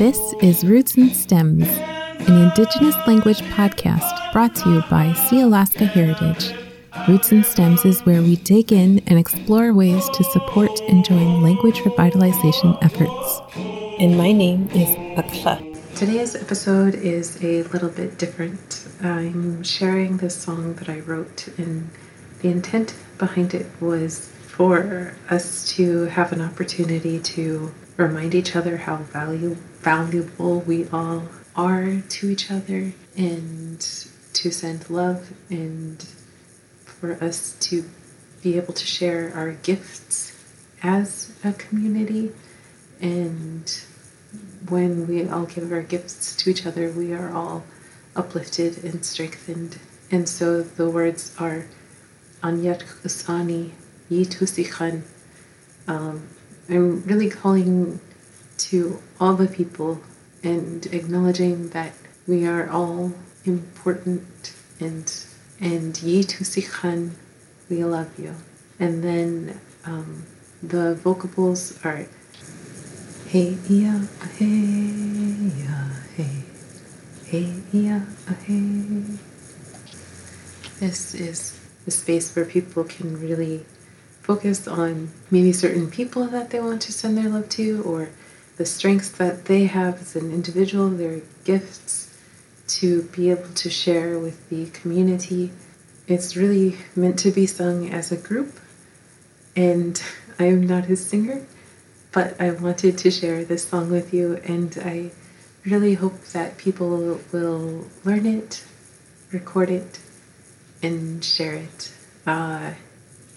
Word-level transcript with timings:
This 0.00 0.32
is 0.40 0.64
Roots 0.64 0.96
and 0.96 1.14
Stems, 1.14 1.68
an 1.68 2.42
Indigenous 2.42 2.96
language 3.06 3.40
podcast 3.52 4.32
brought 4.32 4.54
to 4.54 4.70
you 4.70 4.80
by 4.88 5.12
Sealaska 5.12 5.86
Heritage. 5.86 6.54
Roots 7.06 7.30
and 7.32 7.44
Stems 7.44 7.84
is 7.84 8.00
where 8.06 8.22
we 8.22 8.36
dig 8.36 8.72
in 8.72 9.00
and 9.06 9.18
explore 9.18 9.74
ways 9.74 10.08
to 10.08 10.24
support 10.24 10.80
and 10.88 11.04
join 11.04 11.42
language 11.42 11.80
revitalization 11.80 12.82
efforts. 12.82 13.42
And 14.00 14.16
my 14.16 14.32
name 14.32 14.70
is 14.70 14.88
Akla. 15.18 15.69
Today's 16.00 16.34
episode 16.34 16.94
is 16.94 17.36
a 17.44 17.62
little 17.64 17.90
bit 17.90 18.16
different. 18.16 18.88
I'm 19.02 19.62
sharing 19.62 20.16
this 20.16 20.34
song 20.34 20.72
that 20.76 20.88
I 20.88 21.00
wrote, 21.00 21.46
and 21.58 21.90
the 22.40 22.48
intent 22.48 22.94
behind 23.18 23.52
it 23.52 23.66
was 23.82 24.28
for 24.46 25.14
us 25.28 25.70
to 25.74 26.04
have 26.04 26.32
an 26.32 26.40
opportunity 26.40 27.18
to 27.20 27.74
remind 27.98 28.34
each 28.34 28.56
other 28.56 28.78
how 28.78 28.96
value, 28.96 29.56
valuable 29.82 30.60
we 30.60 30.88
all 30.88 31.24
are 31.54 32.00
to 32.00 32.30
each 32.30 32.50
other 32.50 32.94
and 33.14 33.80
to 34.32 34.50
send 34.50 34.88
love 34.88 35.34
and 35.50 36.02
for 36.86 37.22
us 37.22 37.58
to 37.60 37.84
be 38.42 38.56
able 38.56 38.72
to 38.72 38.86
share 38.86 39.34
our 39.34 39.52
gifts 39.52 40.34
as 40.82 41.36
a 41.44 41.52
community. 41.52 42.32
And 43.02 43.70
when 44.68 45.06
we 45.06 45.28
all 45.28 45.46
give 45.46 45.72
our 45.72 45.82
gifts 45.82 46.36
to 46.36 46.50
each 46.50 46.66
other, 46.66 46.90
we 46.90 47.12
are 47.12 47.32
all 47.32 47.64
uplifted 48.16 48.84
and 48.84 49.04
strengthened. 49.04 49.78
And 50.10 50.28
so 50.28 50.62
the 50.62 50.90
words 50.90 51.34
are 51.38 51.66
Anyat 52.42 52.82
Kusani 52.82 53.70
Yitusichan. 54.10 55.02
Um, 55.88 56.28
I'm 56.68 57.02
really 57.02 57.30
calling 57.30 58.00
to 58.58 59.00
all 59.18 59.34
the 59.34 59.48
people 59.48 60.00
and 60.42 60.86
acknowledging 60.86 61.70
that 61.70 61.92
we 62.26 62.46
are 62.46 62.68
all 62.70 63.12
important 63.44 64.54
and 64.80 65.12
and 65.60 65.94
Yitusichan, 65.94 67.10
we 67.68 67.84
love 67.84 68.18
you. 68.18 68.34
And 68.78 69.04
then 69.04 69.60
um, 69.84 70.24
the 70.62 70.94
vocables 70.94 71.78
are 71.84 72.06
Hey 73.30 73.56
ya 73.68 73.92
hey 74.38 74.90
ya 75.62 75.76
hey. 76.16 76.42
Hey 77.26 77.54
ya 77.70 78.00
hey. 78.44 79.04
This 80.80 81.14
is 81.14 81.56
the 81.84 81.92
space 81.92 82.34
where 82.34 82.44
people 82.44 82.82
can 82.82 83.20
really 83.20 83.64
focus 84.20 84.66
on 84.66 85.12
maybe 85.30 85.52
certain 85.52 85.88
people 85.92 86.24
that 86.26 86.50
they 86.50 86.58
want 86.58 86.82
to 86.82 86.92
send 86.92 87.16
their 87.16 87.28
love 87.28 87.48
to 87.50 87.84
or 87.84 88.08
the 88.56 88.66
strengths 88.66 89.10
that 89.10 89.44
they 89.44 89.66
have 89.66 90.00
as 90.00 90.16
an 90.16 90.32
individual, 90.32 90.90
their 90.90 91.20
gifts 91.44 92.12
to 92.80 93.02
be 93.14 93.30
able 93.30 93.54
to 93.54 93.70
share 93.70 94.18
with 94.18 94.48
the 94.48 94.70
community. 94.70 95.52
It's 96.08 96.34
really 96.34 96.78
meant 96.96 97.20
to 97.20 97.30
be 97.30 97.46
sung 97.46 97.90
as 97.90 98.10
a 98.10 98.16
group, 98.16 98.58
and 99.54 100.02
I 100.40 100.46
am 100.46 100.66
not 100.66 100.90
a 100.90 100.96
singer, 100.96 101.46
but 102.12 102.40
I 102.40 102.50
wanted 102.50 102.98
to 102.98 103.10
share 103.10 103.44
this 103.44 103.68
song 103.68 103.90
with 103.90 104.12
you, 104.12 104.40
and 104.44 104.76
I 104.84 105.10
really 105.64 105.94
hope 105.94 106.20
that 106.32 106.58
people 106.58 107.20
will 107.32 107.86
learn 108.04 108.26
it, 108.26 108.64
record 109.32 109.70
it, 109.70 110.00
and 110.82 111.24
share 111.24 111.54
it. 111.54 111.92
Uh, 112.26 112.72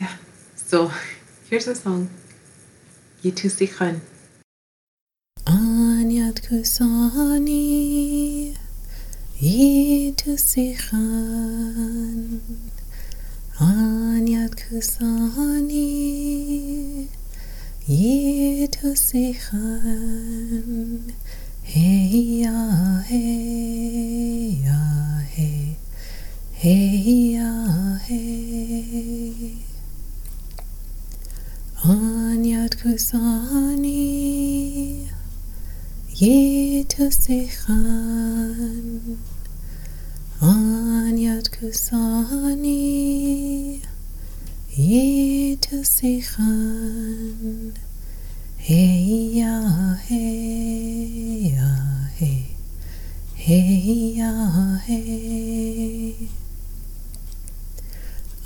yeah. 0.00 0.16
So 0.56 0.90
here's 1.50 1.66
the 1.66 1.74
song. 1.74 2.10
Yitusichan. 3.22 4.00
Anyat 5.46 6.40
kusani 6.46 7.62
Yitusichan 9.40 10.98
Anyat 13.60 14.54
kusani 14.54 15.88
Yitusichan 17.88 19.58
Hey 21.62 22.42
ya 22.46 23.02
hey 23.02 24.62
ya 24.62 25.18
hey. 25.26 25.74
Hey 26.54 27.34
ya 27.34 27.98
hey. 28.06 29.66
Anyat 31.82 32.78
kusani. 32.78 33.98
Yitusichan 36.14 37.82
Anyat 40.40 41.50
kusani 41.50 42.78
Hey 44.72 45.58
ya 49.36 49.52
hey 50.08 51.52
ya 51.52 51.68
hey. 52.16 52.56
Hey 53.36 54.16
ya 54.16 54.32
hey. 54.80 56.16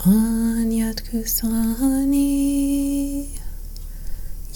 Anyat 0.00 1.04
kusani 1.04 2.32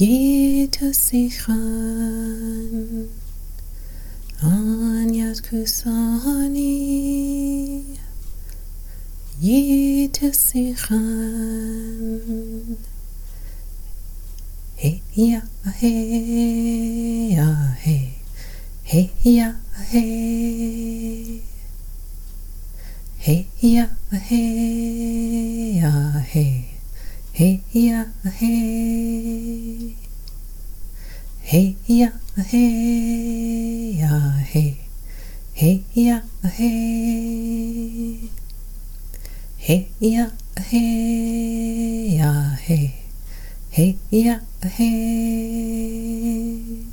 Yitusichan 0.00 1.53
Anyat 4.41 5.45
kusani 5.45 6.73
Yitusichan 9.38 10.99
Hey 14.75 15.03
ya 15.15 15.41
hey 15.78 17.31
ya 17.38 17.47
hey 17.78 18.19
Hey 18.82 19.10
ya 19.22 19.54
hey 19.91 21.43
Hey 23.22 23.47
ya 23.62 23.87
hey 24.10 25.78
ya 25.78 26.19
hey 26.26 26.75
Hey 27.31 27.62
ya 27.70 28.10
hey 28.26 29.94
Hey 31.47 31.76
ya 31.87 32.10
hey 32.34 34.03
ya 34.03 34.19
hey 34.50 34.82
Hey 35.55 35.87
ya 35.94 36.26
hey 36.43 37.68
Hey 39.69 39.93
ya 40.01 40.33
hey 40.73 42.17
ya 42.17 42.56
hey 42.56 43.05
Hey 43.69 44.01
ya 44.09 44.41
hey 44.65 46.89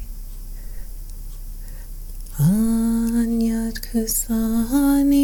Anyat 2.35 3.79
kusani 3.79 5.23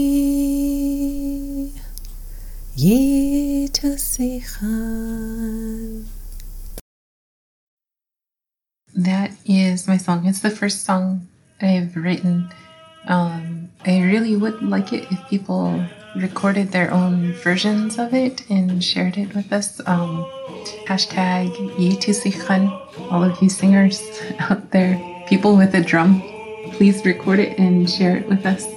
That 8.95 9.35
is 9.43 9.91
my 9.91 9.99
song. 9.99 10.23
It's 10.23 10.39
the 10.39 10.55
first 10.55 10.87
song 10.87 11.27
I've 11.59 11.99
written. 11.99 12.47
Um, 13.11 13.75
I 13.83 14.07
really 14.07 14.39
would 14.39 14.63
like 14.63 14.95
it 14.95 15.11
if 15.11 15.19
people 15.27 15.83
recorded 16.15 16.71
their 16.71 16.91
own 16.91 17.33
versions 17.33 17.97
of 17.97 18.13
it 18.13 18.49
and 18.49 18.83
shared 18.83 19.17
it 19.17 19.33
with 19.33 19.51
us. 19.53 19.79
Um, 19.87 20.25
hashtag 20.85 21.55
Yitusichan, 21.77 23.11
all 23.11 23.23
of 23.23 23.41
you 23.41 23.49
singers 23.49 24.01
out 24.39 24.71
there, 24.71 24.99
people 25.27 25.55
with 25.55 25.73
a 25.73 25.81
drum, 25.81 26.21
please 26.73 27.03
record 27.05 27.39
it 27.39 27.57
and 27.57 27.89
share 27.89 28.17
it 28.17 28.27
with 28.27 28.45
us. 28.45 28.67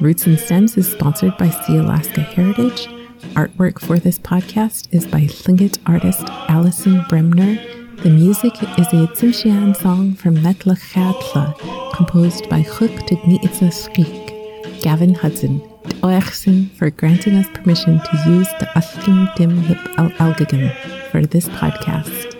Roots 0.00 0.26
and 0.26 0.38
Stems 0.38 0.76
is 0.76 0.90
sponsored 0.90 1.36
by 1.38 1.48
Sealaska 1.48 2.24
Heritage. 2.24 2.88
Artwork 3.34 3.80
for 3.80 3.98
this 3.98 4.18
podcast 4.18 4.92
is 4.92 5.06
by 5.06 5.20
Tlingit 5.20 5.78
artist 5.86 6.24
Allison 6.48 7.04
Bremner. 7.08 7.73
The 8.04 8.10
music 8.10 8.52
is 8.78 8.86
a 8.92 9.08
Tsimshian 9.16 9.74
song 9.74 10.12
from 10.12 10.36
Metlakatla, 10.36 11.94
composed 11.94 12.50
by 12.50 12.60
Chuk 12.62 12.90
Tugniitza 13.08 13.72
Skik, 13.72 14.82
Gavin 14.82 15.14
Hudson, 15.14 15.60
Oechsen 16.02 16.70
for 16.76 16.90
granting 16.90 17.34
us 17.36 17.46
permission 17.54 17.98
to 17.98 18.30
use 18.30 18.48
the 18.60 18.66
Aslim 18.76 19.34
Dim 19.36 19.56
Hip 19.62 19.78
Al 19.98 20.10
for 21.10 21.24
this 21.24 21.48
podcast. 21.48 22.36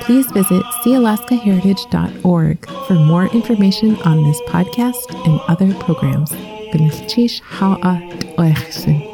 Please 0.00 0.26
visit 0.32 0.64
sealaskaheritage.org 0.82 2.66
for 2.86 2.94
more 2.94 3.26
information 3.26 3.96
on 4.06 4.24
this 4.24 4.40
podcast 4.48 5.12
and 5.26 5.38
other 5.46 5.74
programs. 5.84 6.32
gan 6.72 6.90
tíis 7.06 7.42
há 7.44 7.76
a 7.82 8.00
oichsin. 8.38 9.11